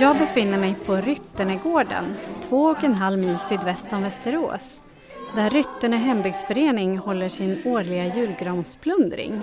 Jag 0.00 0.18
befinner 0.18 0.58
mig 0.58 0.76
på 0.86 0.96
Rytternegården, 0.96 2.04
två 2.48 2.62
och 2.62 2.84
en 2.84 2.94
halv 2.94 3.18
mil 3.18 3.38
sydväst 3.38 3.92
om 3.92 4.02
Västerås, 4.02 4.82
där 5.34 5.50
Rytterne 5.50 5.96
hembygdsförening 5.96 6.98
håller 6.98 7.28
sin 7.28 7.62
årliga 7.64 8.16
julgransplundring. 8.16 9.40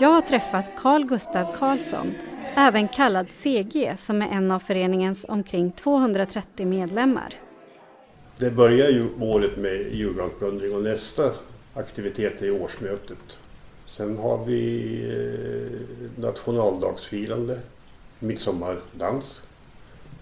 Jag 0.00 0.08
har 0.08 0.20
träffat 0.20 0.70
Carl 0.76 1.04
Gustav 1.04 1.56
Karlsson, 1.56 2.14
även 2.54 2.88
kallad 2.88 3.26
CG, 3.30 3.94
som 3.98 4.22
är 4.22 4.28
en 4.28 4.52
av 4.52 4.60
föreningens 4.60 5.26
omkring 5.28 5.72
230 5.72 6.66
medlemmar. 6.66 7.34
Det 8.38 8.50
börjar 8.50 8.88
ju 8.88 9.06
året 9.20 9.56
med 9.56 9.94
julgransplundring 9.94 10.74
och 10.74 10.82
nästa 10.82 11.30
aktivitet 11.74 12.42
är 12.42 12.62
årsmötet. 12.62 13.38
Sen 13.86 14.18
har 14.18 14.44
vi 14.44 14.84
eh, 15.08 16.20
nationaldagsfirande, 16.22 17.58
midsommardans 18.18 19.42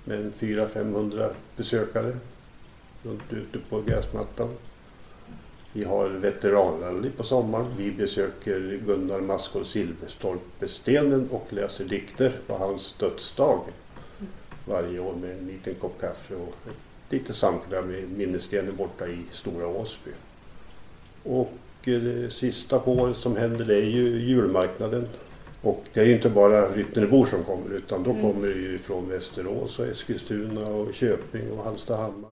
med 0.06 0.32
400-500 0.38 1.30
besökare 1.56 2.16
runt 3.02 3.32
ute 3.32 3.58
på 3.68 3.82
gräsmattan. 3.82 4.48
Vi 5.72 5.84
har 5.84 6.08
veteranrally 6.08 7.10
på 7.10 7.24
sommaren. 7.24 7.66
Vi 7.78 7.90
besöker 7.90 8.80
Gunnar 8.86 9.20
Maskål 9.20 9.66
Silverstolpestenen 9.66 11.28
och 11.30 11.46
läser 11.50 11.84
dikter 11.84 12.32
på 12.46 12.56
hans 12.56 12.94
dödsdag 12.98 13.60
varje 14.64 14.98
år 14.98 15.14
med 15.14 15.38
en 15.38 15.46
liten 15.46 15.74
kopp 15.74 16.00
kaffe 16.00 16.34
och 16.34 16.54
ett 16.68 17.12
litet 17.12 17.36
samkväm 17.36 17.88
med 17.88 18.08
minnesstenen 18.10 18.76
borta 18.76 19.06
i 19.06 19.22
Stora 19.32 19.66
Åsby. 19.66 20.10
Och 21.22 21.52
eh, 21.84 22.00
det 22.00 22.30
sista 22.30 22.78
på 22.78 22.92
året 22.92 23.16
som 23.16 23.36
händer 23.36 23.64
det 23.64 23.76
är 23.76 23.90
ju 23.90 24.20
julmarknaden 24.20 25.08
och 25.62 25.84
det 25.92 26.00
är 26.00 26.04
ju 26.04 26.14
inte 26.14 26.30
bara 26.30 26.68
Ryttnerebor 26.68 27.26
som 27.26 27.44
kommer 27.44 27.76
utan 27.76 28.02
då 28.02 28.10
mm. 28.10 28.22
kommer 28.22 28.48
det 28.48 28.54
ju 28.54 28.78
från 28.78 29.08
Västerås 29.08 29.78
och 29.78 29.86
Eskilstuna 29.86 30.66
och 30.66 30.94
Köping 30.94 31.50
och 31.50 31.64
Hallstahammar. 31.64 32.30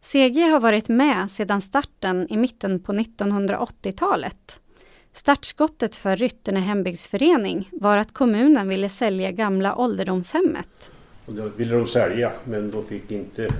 CG 0.00 0.40
har 0.40 0.60
varit 0.60 0.88
med 0.88 1.30
sedan 1.30 1.60
starten 1.60 2.26
i 2.30 2.36
mitten 2.36 2.80
på 2.80 2.92
1980-talet. 2.92 4.60
Startskottet 5.14 5.96
för 5.96 6.16
Rytterne 6.16 6.60
hembygdsförening 6.60 7.68
var 7.72 7.98
att 7.98 8.12
kommunen 8.12 8.68
ville 8.68 8.88
sälja 8.88 9.30
gamla 9.30 9.76
ålderdomshemmet. 9.76 10.90
Och 11.26 11.34
det 11.34 11.50
ville 11.56 11.74
de 11.74 11.86
sälja 11.86 12.32
men 12.44 12.70
de 12.70 12.84
fick 12.86 13.10
inte 13.10 13.54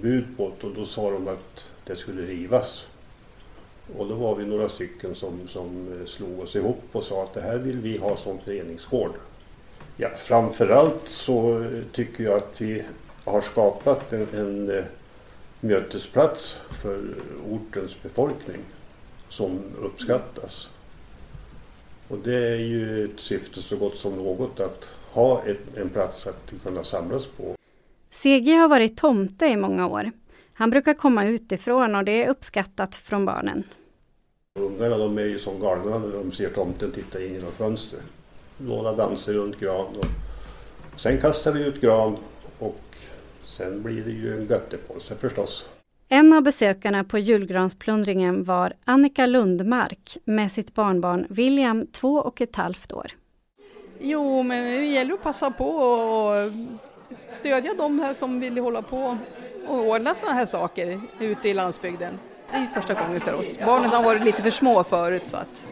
bud 0.00 0.24
på 0.36 0.52
det 0.60 0.66
och 0.66 0.74
då 0.74 0.84
sa 0.84 1.10
de 1.10 1.28
att 1.28 1.70
det 1.84 1.96
skulle 1.96 2.22
rivas. 2.22 2.86
Och 3.98 4.08
då 4.08 4.14
var 4.14 4.34
vi 4.36 4.44
några 4.44 4.68
stycken 4.68 5.14
som, 5.14 5.48
som 5.48 6.00
eh, 6.00 6.06
slog 6.06 6.40
oss 6.40 6.56
ihop 6.56 6.82
och 6.92 7.04
sa 7.04 7.22
att 7.22 7.34
det 7.34 7.40
här 7.40 7.58
vill 7.58 7.78
vi 7.78 7.98
ha 7.98 8.16
som 8.16 8.38
föreningsgård. 8.38 9.12
Ja, 9.96 10.08
framförallt 10.16 11.08
så 11.08 11.62
eh, 11.62 11.82
tycker 11.92 12.24
jag 12.24 12.36
att 12.36 12.60
vi 12.60 12.82
har 13.24 13.40
skapat 13.40 14.12
en, 14.12 14.28
en 14.34 14.78
eh, 14.78 14.84
mötesplats 15.60 16.60
för 16.82 17.14
ortens 17.50 18.02
befolkning 18.02 18.60
som 19.28 19.60
uppskattas. 19.82 20.70
Och 22.08 22.18
det 22.18 22.48
är 22.48 22.56
ju 22.56 23.04
ett 23.04 23.20
syfte 23.20 23.62
så 23.62 23.76
gott 23.76 23.96
som 23.96 24.16
något 24.16 24.60
att 24.60 24.88
ha 25.12 25.42
ett, 25.46 25.76
en 25.76 25.88
plats 25.88 26.26
att 26.26 26.52
kunna 26.62 26.84
samlas 26.84 27.26
på. 27.26 27.54
CG 28.10 28.54
har 28.56 28.68
varit 28.68 28.96
tomte 28.96 29.46
i 29.46 29.56
många 29.56 29.86
år. 29.88 30.10
Han 30.54 30.70
brukar 30.70 30.94
komma 30.94 31.24
utifrån 31.24 31.94
och 31.94 32.04
det 32.04 32.24
är 32.24 32.28
uppskattat 32.28 32.94
från 32.94 33.24
barnen. 33.24 33.64
Ungarna 34.58 34.98
de 34.98 35.18
är 35.18 35.24
ju 35.24 35.38
som 35.38 35.60
galna 35.60 35.98
när 35.98 36.12
de 36.12 36.32
ser 36.32 36.48
tomten 36.48 36.92
titta 36.92 37.22
in 37.24 37.34
genom 37.34 37.52
fönstret. 37.52 38.02
Några 38.58 38.92
danser 38.92 39.32
runt 39.32 39.60
gran 39.60 39.86
och 39.86 40.06
sen 41.00 41.20
kastar 41.20 41.52
vi 41.52 41.66
ut 41.66 41.80
gran 41.80 42.16
och 42.58 42.80
sen 43.44 43.82
blir 43.82 44.04
det 44.04 44.10
ju 44.10 44.38
en 44.38 44.46
göttepåse 44.46 45.14
förstås. 45.14 45.66
En 46.08 46.32
av 46.32 46.42
besökarna 46.42 47.04
på 47.04 47.18
julgransplundringen 47.18 48.44
var 48.44 48.72
Annika 48.84 49.26
Lundmark 49.26 50.16
med 50.24 50.52
sitt 50.52 50.74
barnbarn 50.74 51.26
William, 51.30 51.86
två 51.86 52.14
och 52.14 52.40
ett 52.40 52.56
halvt 52.56 52.92
år. 52.92 53.06
Jo, 54.00 54.42
men 54.42 54.64
det 54.64 54.86
gäller 54.86 55.14
att 55.14 55.22
passa 55.22 55.50
på 55.50 55.68
och 55.68 56.52
stödja 57.28 57.74
de 57.78 58.00
här 58.00 58.14
som 58.14 58.40
vill 58.40 58.58
hålla 58.58 58.82
på 58.82 59.18
och 59.66 59.78
ordna 59.78 60.14
sådana 60.14 60.36
här 60.36 60.46
saker 60.46 61.00
ute 61.18 61.48
i 61.48 61.54
landsbygden. 61.54 62.18
Det 62.50 62.56
är 62.56 62.66
första 62.74 62.94
gången 62.94 63.20
för 63.20 63.34
oss. 63.34 63.58
Barnen 63.66 63.90
har 63.90 64.02
varit 64.02 64.24
lite 64.24 64.42
för 64.42 64.50
små 64.50 64.84
förut 64.84 65.22
så 65.26 65.36
att... 65.36 65.64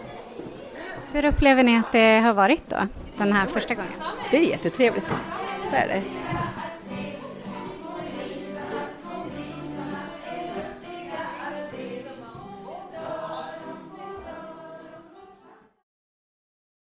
Hur 1.13 1.25
upplever 1.25 1.63
ni 1.63 1.79
att 1.79 1.93
det 1.93 2.21
har 2.21 2.33
varit 2.33 2.69
då, 2.69 2.77
den 3.17 3.33
här 3.33 3.47
första 3.47 3.75
gången? 3.75 3.93
Det 4.31 4.37
är 4.37 4.51
jättetrevligt, 4.51 5.07
det 5.71 5.77
är 5.77 5.89
det. 5.89 6.03